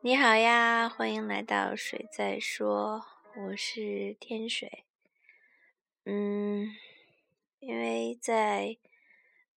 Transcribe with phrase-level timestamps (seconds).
[0.00, 4.84] 你好呀，欢迎来到水在说，我是天水。
[6.04, 6.68] 嗯，
[7.58, 8.78] 因为在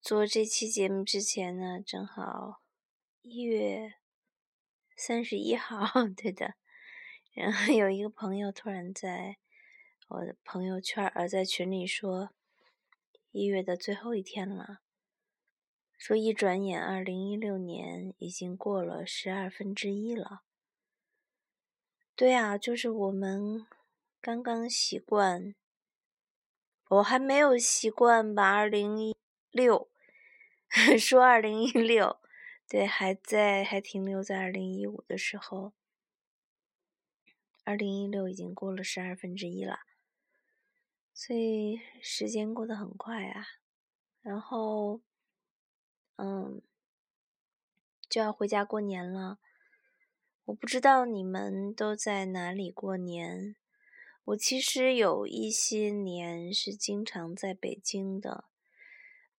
[0.01, 2.63] 做这期节目之前呢，正好
[3.21, 3.93] 一月
[4.97, 5.85] 三十一号，
[6.17, 6.55] 对的。
[7.33, 9.37] 然后有一个朋友突然在
[10.07, 12.31] 我的朋友圈儿，在群里说，
[13.29, 14.79] 一月的最后一天了。
[16.03, 20.41] 说一转眼，二零一六年已经过了十二分之一了。
[22.15, 23.67] 对啊，就是我们
[24.19, 25.53] 刚刚习惯，
[26.89, 29.15] 我还没有习惯把二零一
[29.51, 29.91] 六
[30.99, 32.19] 说二零一六，
[32.67, 35.71] 对，还在还停留在二零一五的时候，
[37.63, 39.81] 二零一六已经过了十二分之一了，
[41.13, 43.45] 所以时间过得很快啊，
[44.23, 45.01] 然后。
[46.23, 46.61] 嗯，
[48.07, 49.39] 就要回家过年了。
[50.45, 53.55] 我不知道你们都在哪里过年。
[54.25, 58.45] 我其实有一些年是经常在北京的。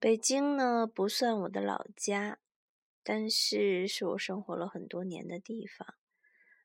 [0.00, 2.40] 北京呢不算我的老家，
[3.04, 5.94] 但是是我生活了很多年的地方。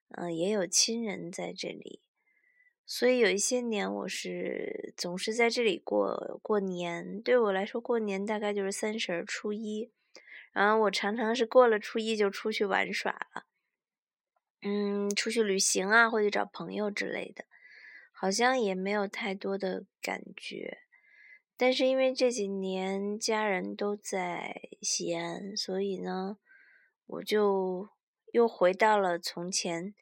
[0.09, 2.01] 嗯，也有亲人在这里，
[2.87, 7.21] 所以有一些年我是总是在这里过过年。
[7.21, 9.91] 对我来说，过年大概就是三十初一。
[10.57, 13.45] 然后我常常是过了初一就出去玩耍了，
[14.63, 17.45] 嗯，出去旅行啊，或者找朋友之类的，
[18.11, 20.79] 好像也没有太多的感觉。
[21.55, 26.39] 但是因为这几年家人都在西安，所以呢，
[27.05, 27.89] 我就
[28.33, 29.93] 又回到了从前，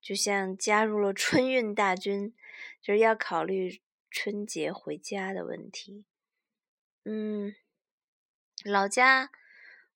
[0.00, 2.34] 就像加入了春运大军，
[2.80, 6.06] 就是要考虑春节回家的问题。
[7.04, 7.54] 嗯，
[8.64, 9.30] 老家。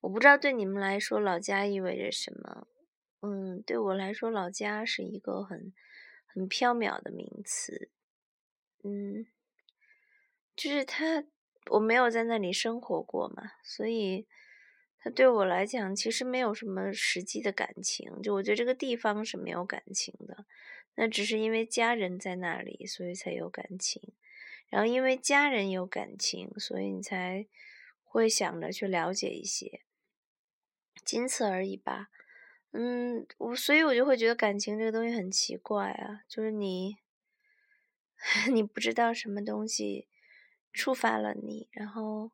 [0.02, 2.66] 我不知道对你们来说老家意味着什么，
[3.20, 5.72] 嗯，对我来说老家是一个很
[6.26, 7.88] 很缥缈的名词，
[8.82, 9.26] 嗯，
[10.56, 11.24] 就是他
[11.70, 14.26] 我没有在那里生活过嘛，所以
[14.98, 20.44] 他对我来讲其实没有什么实际的感情，就我觉得这个地方是没有感情的，
[20.96, 24.02] 那只是因为家人在那里，所以才有感情，
[24.68, 27.46] 然后因为家人有感情，所以你才
[28.02, 29.82] 会想着去了解一些。
[31.04, 32.08] 仅此而已吧，
[32.72, 36.96] 嗯，我所以，我就会觉得感情这个东西很奇怪啊，就是你，
[38.52, 40.08] 你不知道什么东西
[40.72, 42.30] 触发了你，然后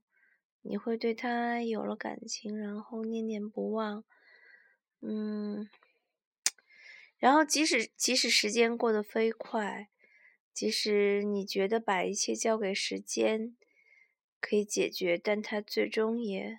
[0.63, 4.05] 你会对他有了感情，然后念念不忘，
[5.01, 5.69] 嗯，
[7.19, 9.89] 然后即使即使时间过得飞快，
[10.53, 13.57] 即使你觉得把一切交给时间
[14.41, 16.59] 可以解决，但他最终也。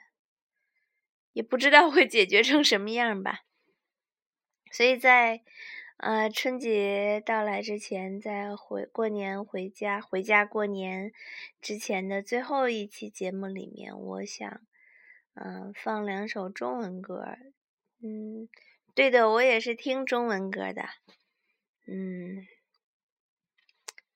[1.33, 3.41] 也不知道会解决成什么样吧，
[4.71, 5.41] 所以在
[5.97, 11.11] 呃春节到来之前，在回过年回家回家过年
[11.61, 14.61] 之前的最后一期节目里面，我想
[15.35, 17.37] 嗯放两首中文歌，
[18.01, 18.49] 嗯，
[18.95, 20.83] 对的，我也是听中文歌的，
[21.87, 22.47] 嗯，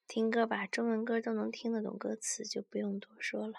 [0.06, 3.54] 听歌吧，中文歌都能听得懂歌词，就不用多说了。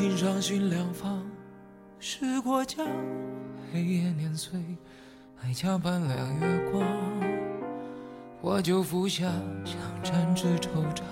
[0.00, 1.22] 心上寻两方，
[1.98, 2.82] 是国家。
[3.70, 4.58] 黑夜碾碎，
[5.42, 6.82] 爱加半两月光。
[8.40, 9.30] 我就服下，
[9.62, 11.02] 像沾纸惆怅。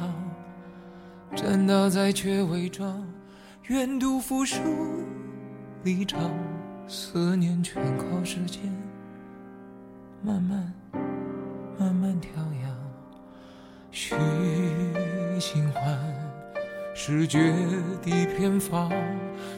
[1.36, 3.06] 站倒在却伪装，
[3.66, 4.58] 愿赌服输
[5.84, 6.18] 离场。
[6.86, 8.62] 思念全靠时间，
[10.22, 10.72] 慢慢
[11.78, 12.30] 慢慢调
[12.62, 12.74] 养。
[13.90, 14.14] 许
[15.38, 16.17] 新欢。
[17.00, 17.54] 是绝
[18.02, 18.90] 地偏方，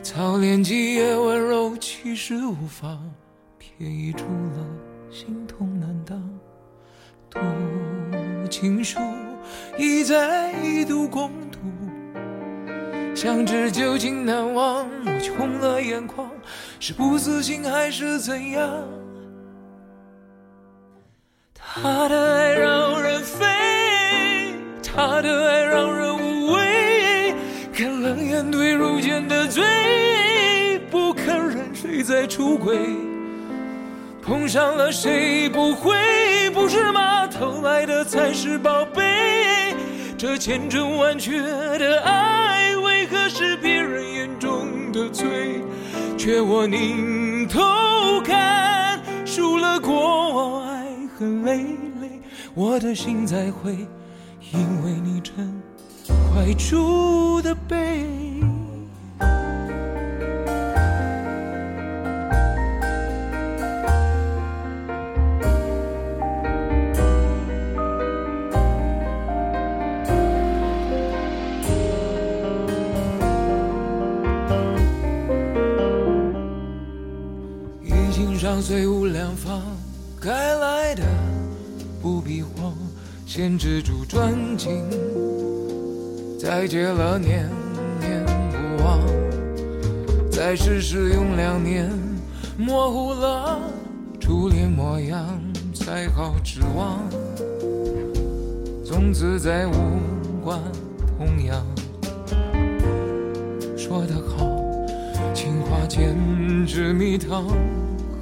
[0.03, 3.03] 操练几夜温柔，其实无妨。
[3.59, 4.67] 偏移出了
[5.11, 6.23] 心痛难当，
[7.31, 7.41] 读
[8.51, 9.01] 情书，
[9.79, 11.59] 一再一度共度。
[13.15, 16.31] 想知究竟难忘，我却红了眼眶，
[16.79, 18.71] 是不自信还是怎样？
[21.55, 23.47] 他的爱让人飞，
[24.83, 26.10] 他的爱让人。
[32.02, 32.79] 在出轨，
[34.23, 35.94] 碰上了谁不会？
[36.52, 37.26] 不是吗？
[37.26, 39.75] 偷来的才是宝贝。
[40.19, 41.41] 这千真万确
[41.79, 45.62] 的爱，为何是别人眼中的罪？
[46.19, 47.61] 却我拧头
[48.23, 50.85] 看，输了过往爱
[51.19, 51.56] 恨累
[52.02, 52.20] 累，
[52.55, 53.73] 我的心才会
[54.52, 55.35] 因为你真
[56.35, 58.30] 怀住的悲。
[78.41, 79.61] 上虽无良方，
[80.19, 81.03] 该来的
[82.01, 82.75] 不必慌，
[83.27, 84.83] 先止住转经，
[86.39, 87.47] 再结了念
[88.01, 88.99] 念不忘，
[90.31, 91.93] 再试试用两年，
[92.57, 93.61] 模糊了
[94.19, 95.39] 初恋模样，
[95.75, 96.99] 才好指望，
[98.83, 99.75] 从此再无
[100.43, 100.59] 关
[101.19, 101.63] 痛痒。
[103.77, 104.49] 说得好，
[105.35, 106.17] 情话简
[106.67, 107.45] 直蜜糖。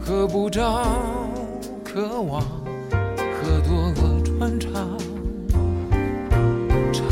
[0.09, 0.87] 喝不着，
[1.85, 4.73] 渴望喝多了穿肠，
[6.91, 7.05] 长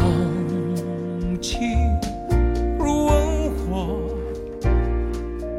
[1.42, 1.60] 情
[2.78, 3.98] 如温火，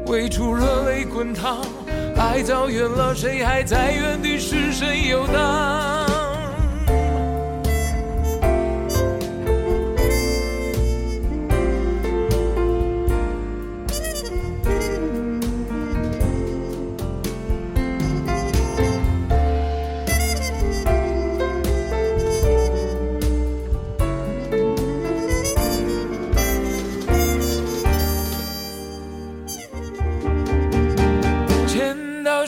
[0.08, 1.58] 未出热泪滚烫，
[2.16, 6.17] 爱走远了，谁还在原地失神游荡？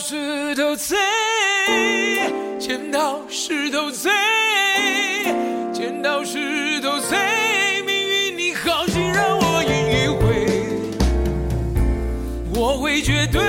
[0.01, 0.97] 石头碎，
[2.59, 4.09] 剪刀石头碎，
[7.85, 10.47] 命运你好心让我赢一回，
[12.59, 13.41] 我会绝对，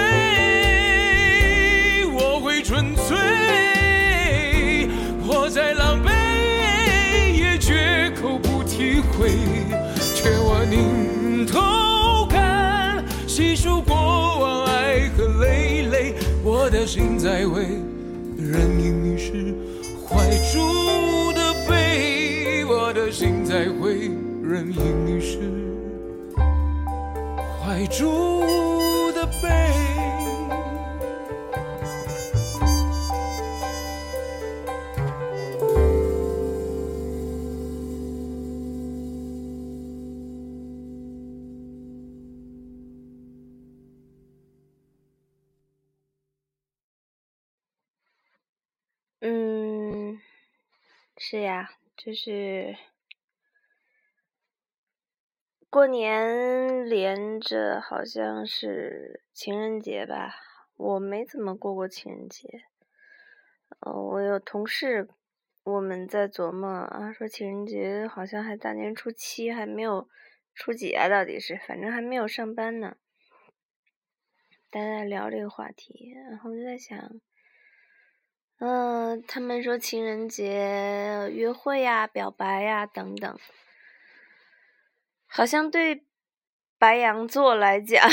[16.93, 17.63] 心在为
[18.37, 19.55] 任因你是。
[20.07, 24.11] 怀中的悲，我的心在为，
[24.43, 25.39] 任因你是
[27.65, 28.32] 怀中
[51.33, 52.77] 是呀，就是
[55.71, 60.35] 过年连着，好像是情人节吧。
[60.77, 62.65] 我没怎么过过情人节。
[63.81, 65.09] 呃，我有同事，
[65.63, 70.11] 我们在琢磨啊，说情人节好像还大年初七还没有
[70.55, 71.09] 初几啊？
[71.09, 72.99] 到底是，反正还没有上班呢。
[74.69, 77.19] 大家聊这个话题，然后我就在想。
[78.65, 83.37] 嗯，他们说情人节约会呀、表白呀等等，
[85.27, 86.07] 好像对
[86.79, 88.09] 白羊座来讲，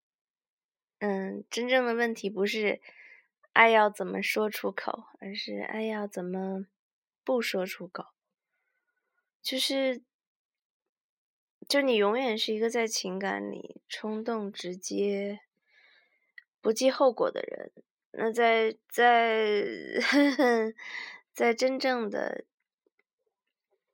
[1.00, 2.80] 嗯，真正的问题不是
[3.52, 6.64] 爱要怎么说出口，而是爱要怎么
[7.22, 8.06] 不说出口。
[9.42, 10.02] 就是，
[11.68, 15.40] 就你永远是一个在情感里冲动、直接、
[16.62, 17.70] 不计后果的人。
[18.10, 19.64] 那在在
[20.00, 20.74] 呵呵
[21.32, 22.44] 在真正的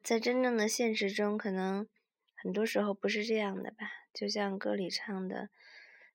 [0.03, 1.87] 在真正的现实中，可能
[2.35, 3.91] 很多时候不是这样的吧？
[4.13, 5.51] 就像歌里唱的，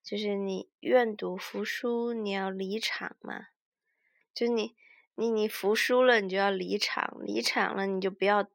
[0.02, 3.48] 就是你愿赌服输，你要离场嘛。
[4.34, 4.76] 就你
[5.16, 8.46] 你你服输了，你就要离场，离场了你就不要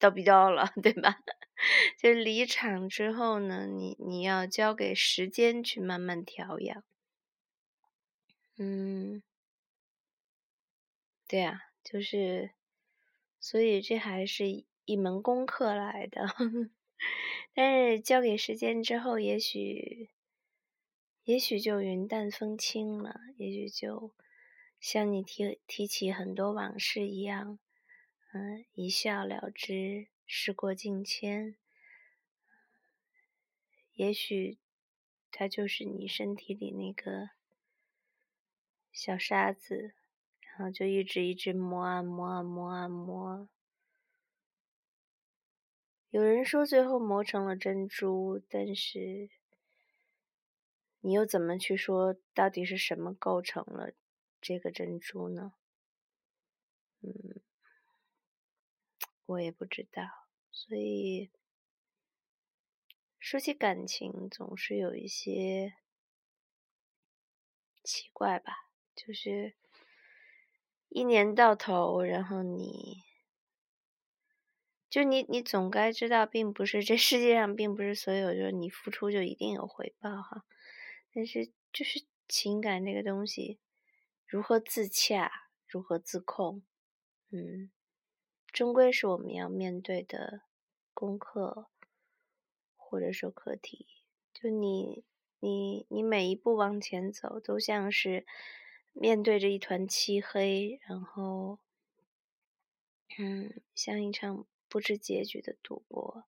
[0.00, 1.20] 叨逼叨了，对吧？
[1.96, 6.82] 就离场之后呢，你你要交给时间去慢慢调养。
[8.56, 9.20] 嗯，
[11.26, 12.52] 对啊，就是，
[13.40, 16.26] 所以这还是一门功课来的。
[17.52, 20.10] 但是交给时间之后，也许，
[21.24, 24.12] 也许就云淡风轻了，也许就
[24.78, 27.58] 像你提提起很多往事一样，
[28.32, 31.56] 嗯，一笑了之，时过境迁。
[33.94, 34.58] 也许，
[35.32, 37.30] 它就是你身体里那个。
[38.94, 39.92] 小沙子，
[40.40, 43.48] 然后就一直一直磨啊磨啊磨啊磨，
[46.10, 49.28] 有人说最后磨成了珍珠，但是
[51.00, 53.92] 你又怎么去说到底是什么构成了
[54.40, 55.54] 这个珍珠呢？
[57.00, 57.42] 嗯，
[59.26, 60.28] 我也不知道。
[60.52, 61.30] 所以
[63.18, 65.74] 说起感情，总是有一些
[67.82, 68.63] 奇怪吧，
[68.94, 69.54] 就是
[70.88, 73.02] 一年到头，然后你。
[74.90, 80.44] 就你，你总该知道，并不是这世界上并不是所有，就是你付出就一定有回报哈。
[81.12, 83.58] 但是就是情感这个东西，
[84.24, 86.62] 如何自洽，如何自控，
[87.32, 87.72] 嗯，
[88.52, 90.42] 终归是我们要面对的
[90.92, 91.66] 功课，
[92.76, 93.88] 或者说课题。
[94.32, 95.04] 就你，
[95.40, 98.24] 你，你每一步往前走，都像是
[98.94, 101.58] 面对着一团漆黑，然后，
[103.18, 104.46] 嗯，像一场。
[104.66, 106.24] 不知结局的赌博，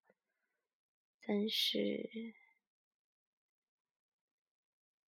[1.27, 2.33] 但是，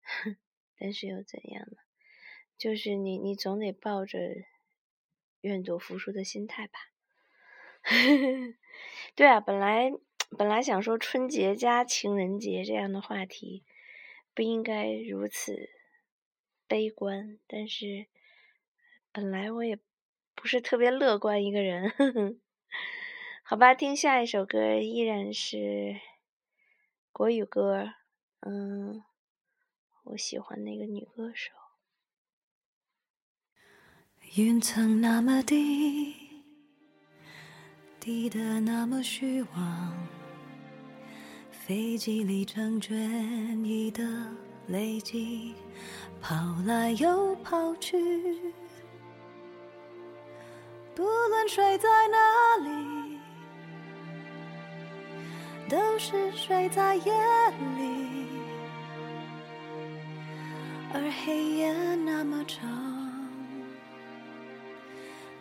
[0.79, 1.77] 但是又怎样呢？
[2.57, 4.17] 就是你，你总得抱着
[5.41, 6.79] 愿赌服输的心态吧。
[9.13, 9.91] 对啊，本来
[10.35, 13.63] 本来想说春节加情人节这样的话题
[14.33, 15.69] 不应该如此
[16.67, 18.07] 悲观，但是
[19.11, 19.79] 本来我也
[20.35, 21.91] 不是特别乐观一个人。
[23.43, 25.99] 好吧，听下一首歌依然是
[27.13, 27.93] 国语歌，
[28.41, 29.03] 嗯，
[30.03, 31.53] 我喜欢那个女歌手。
[34.35, 36.13] 云层那么低，
[37.99, 40.07] 低的那么虚妄，
[41.49, 42.93] 飞机里成卷
[43.63, 44.03] 意的
[44.67, 45.55] 累积，
[46.21, 48.53] 跑来又跑去，
[50.93, 52.17] 不论睡在哪
[52.63, 53.17] 里。
[55.69, 57.11] 都是睡在夜
[57.77, 58.25] 里，
[60.93, 62.65] 而黑夜那么长，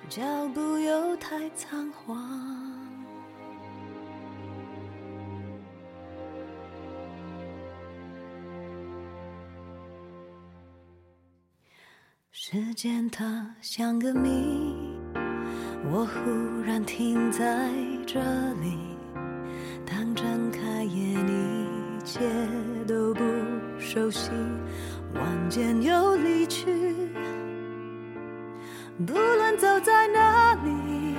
[0.09, 2.56] 脚步又太仓皇。
[12.49, 14.73] 时间它像个谜，
[15.91, 17.73] 我忽然停在
[18.07, 18.21] 这
[18.63, 18.79] 里。
[19.85, 22.21] 当睁开眼，一切
[22.87, 23.25] 都不
[23.81, 24.31] 熟悉，
[25.15, 26.95] 晚间又离去。
[29.05, 31.17] 不论走在哪里，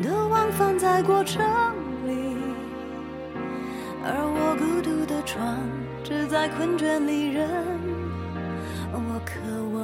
[0.00, 1.44] 都往返在过程
[2.06, 2.36] 里。
[4.04, 5.58] 而我孤独的床，
[6.04, 7.95] 只在困倦里忍。
[9.26, 9.32] 渴
[9.74, 9.82] 望，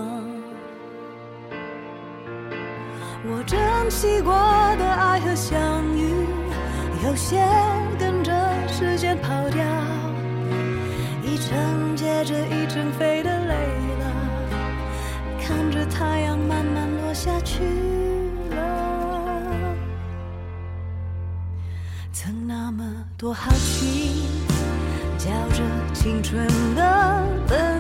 [3.26, 3.58] 我珍
[3.90, 4.32] 惜过
[4.78, 6.26] 的爱和相遇。
[7.04, 7.44] 有些
[7.99, 8.32] 跟着
[8.68, 9.62] 时间跑掉，
[11.25, 13.54] 一程接着一程飞的累
[13.99, 14.04] 了，
[15.40, 17.64] 看着太阳慢慢落下去
[18.50, 18.56] 了。
[22.12, 22.84] 曾那么
[23.18, 24.22] 多好奇，
[25.18, 26.46] 叫着青春
[26.76, 27.72] 的本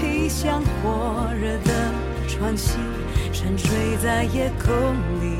[0.00, 1.72] 皮箱火热的
[2.28, 2.78] 喘息，
[3.32, 4.72] 沉睡在夜空
[5.20, 5.36] 里。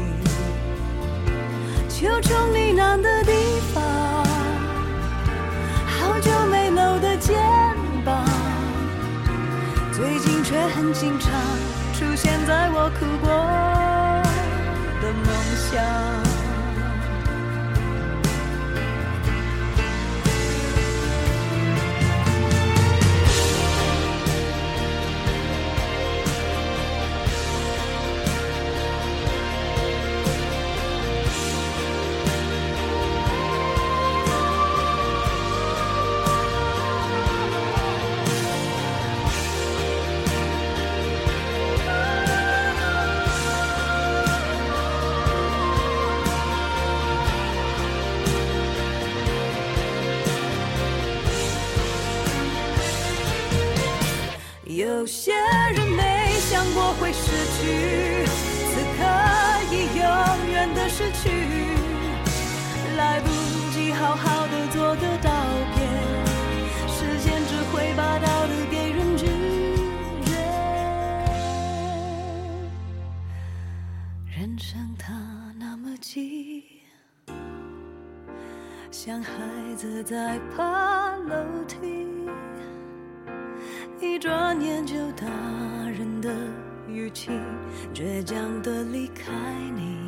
[1.89, 3.33] 秋虫呢喃的地
[3.73, 3.83] 方，
[5.87, 7.39] 好久没搂的肩
[8.05, 8.25] 膀，
[9.93, 11.31] 最近却很经常
[11.95, 13.31] 出现在我哭过
[54.79, 55.33] 有些
[55.75, 59.03] 人没想过会失去，此刻
[59.73, 60.07] 已永
[60.53, 61.29] 远的失去，
[62.97, 63.29] 来不
[63.73, 65.33] 及好好的做个道
[65.75, 65.83] 别，
[66.87, 69.27] 时间只会把道理给人拒
[70.25, 70.31] 绝。
[74.39, 75.13] 人生它
[75.59, 76.63] 那么急，
[78.93, 79.33] 像孩
[79.77, 81.35] 子在爬楼
[81.67, 82.07] 梯。
[84.01, 85.27] 一转眼就大
[85.91, 86.33] 人的
[86.89, 87.33] 语气，
[87.93, 89.33] 倔强的离开
[89.75, 90.08] 你。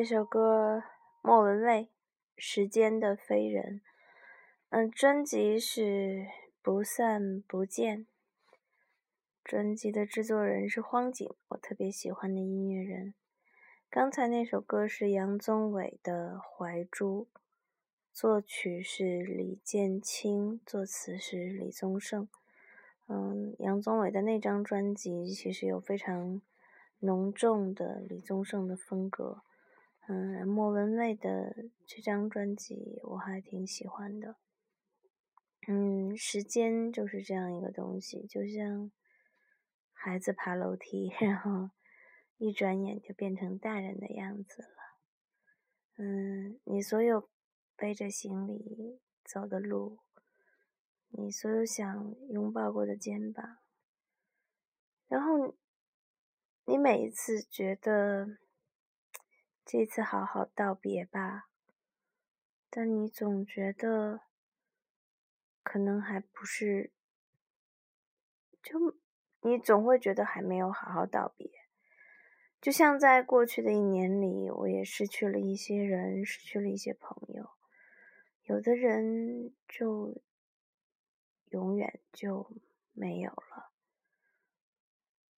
[0.00, 0.84] 这首歌
[1.22, 1.82] 莫文蔚
[2.36, 3.80] 《时间的飞人》，
[4.68, 5.82] 嗯，专辑是
[6.62, 8.02] 《不散不见》，
[9.42, 13.14] 专辑的制作人是荒井，我特别喜欢的音乐人。
[13.90, 17.26] 刚才那首歌是杨宗纬的《怀珠》，
[18.12, 22.28] 作曲是李建清，作词是李宗盛。
[23.08, 26.40] 嗯，杨宗纬的那张专辑其实有非常
[27.00, 29.42] 浓重的李宗盛的风格。
[30.10, 31.54] 嗯，莫文蔚的
[31.86, 34.36] 这张专辑我还挺喜欢的。
[35.66, 38.90] 嗯，时间就是这样一个东西，就像
[39.92, 41.68] 孩子爬楼梯，然后
[42.38, 44.68] 一转眼就变成大人的样子了。
[45.96, 47.28] 嗯，你所有
[47.76, 49.98] 背着行李走的路，
[51.10, 53.58] 你所有想拥抱过的肩膀，
[55.06, 55.54] 然后
[56.64, 58.38] 你每一次觉得
[59.70, 61.50] 这次好好道别吧，
[62.70, 64.22] 但你总觉得
[65.62, 66.90] 可能还不是，
[68.62, 68.96] 就
[69.42, 71.50] 你总会觉得还没有好好道别。
[72.62, 77.50] 就像在过去的一年里，我也失去了一些人，失去了一些朋友。
[78.44, 80.22] 有的人就
[81.50, 82.50] 永远就
[82.94, 83.70] 没有了。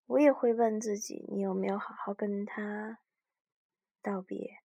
[0.07, 3.01] 我也会问自己，你有没有好好跟他
[4.03, 4.59] 道别？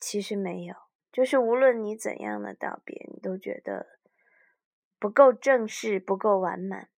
[0.00, 0.74] 其实没有，
[1.12, 3.98] 就是无论你怎样的道别，你都觉得
[4.98, 6.88] 不够正式，不够完满。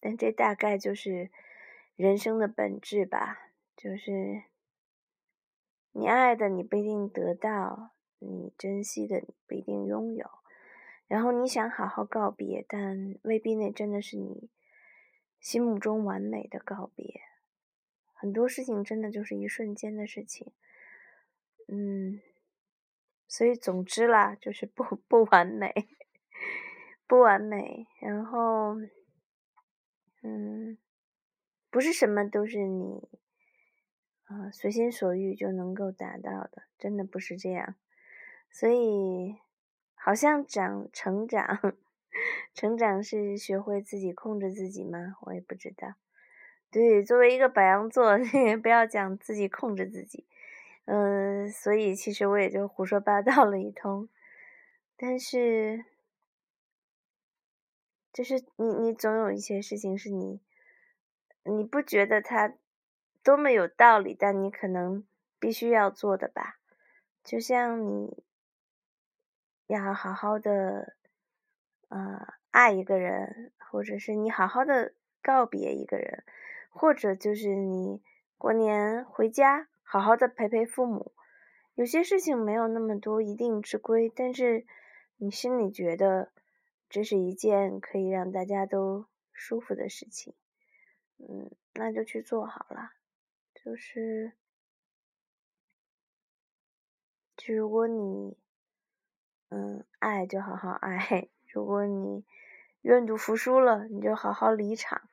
[0.00, 1.30] 但这大概就是
[1.96, 4.44] 人生的本质吧，就是
[5.92, 10.30] 你爱的你不一定得到，你珍惜的你不一定拥有。
[11.06, 14.48] 然后你想好好告别，但未必那真的是你
[15.40, 17.20] 心目中完美的告别。
[18.20, 20.52] 很多事情真的就是一瞬间的事情，
[21.68, 22.20] 嗯。
[23.32, 25.72] 所以，总之啦，就是不 不完美，
[27.06, 27.86] 不完美。
[28.00, 28.74] 然后，
[30.24, 30.76] 嗯，
[31.70, 33.08] 不是什么都是你
[34.24, 37.76] 啊随心所欲就能够达到的，真的不是这样。
[38.50, 39.38] 所以，
[39.94, 41.78] 好像长成长，
[42.52, 45.14] 成长是学会自己控制自己吗？
[45.22, 45.94] 我也不知道。
[46.70, 48.16] 对，作为一个白羊座，
[48.62, 50.24] 不要讲自己控制自己。
[50.84, 54.08] 嗯，所以其实我也就胡说八道了一通，
[54.96, 55.84] 但是，
[58.12, 60.40] 就是你你总有一些事情是你，
[61.44, 62.54] 你不觉得它
[63.22, 65.04] 多么有道理，但你可能
[65.38, 66.58] 必须要做的吧？
[67.24, 68.22] 就像你
[69.66, 70.96] 要好好的，
[71.88, 76.24] 呃，爱一个人，或者是你好好的告别一个人，
[76.70, 78.00] 或者就是你
[78.38, 79.68] 过年回家。
[79.82, 81.12] 好好的陪陪父母，
[81.74, 84.64] 有些事情没有那么多一定之规，但是
[85.16, 86.30] 你心里觉得
[86.88, 90.32] 这是一件可以让大家都舒服的事情，
[91.18, 92.92] 嗯，那就去做好了。
[93.52, 94.34] 就是，
[97.36, 98.38] 就如果你，
[99.48, 102.24] 嗯，爱就好好爱；如果你
[102.82, 105.09] 愿赌服输了，你就好好离场。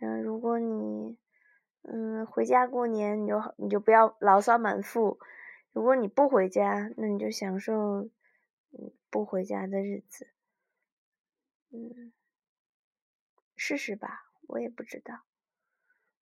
[0.00, 1.18] 嗯，如果你。
[1.88, 5.20] 嗯，回家过年你就你就不要牢骚满腹。
[5.70, 8.10] 如果你不回家，那你就享受
[8.72, 10.26] 嗯不回家的日子。
[11.70, 12.12] 嗯，
[13.54, 15.22] 试试吧，我也不知道，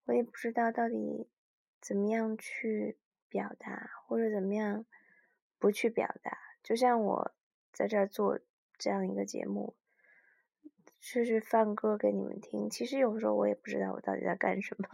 [0.05, 1.31] 我也不知道到底
[1.81, 2.99] 怎么样去
[3.31, 4.85] 表达，或者怎么样
[5.59, 6.37] 不去表达。
[6.63, 7.35] 就像我
[7.73, 8.39] 在这儿做
[8.77, 9.75] 这样一个节目，
[11.13, 12.71] 就是放歌给你们听。
[12.71, 14.89] 其实有时候我也不知道我到底在干什么。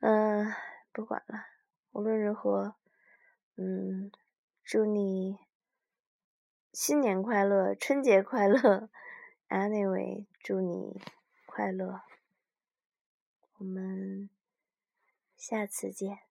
[0.00, 0.52] 嗯，
[0.92, 1.44] 不管了，
[1.92, 2.74] 无论如何，
[3.56, 4.10] 嗯，
[4.64, 5.38] 祝你
[6.72, 8.88] 新年快乐，春节快乐
[9.48, 11.00] ，Anyway，祝你
[11.46, 12.02] 快乐，
[13.58, 14.28] 我们
[15.36, 16.29] 下次见。